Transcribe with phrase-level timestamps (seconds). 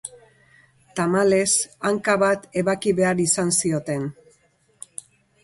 [0.99, 1.51] Tamalez,
[1.89, 4.09] hanka bat ebaki behar izan zioten.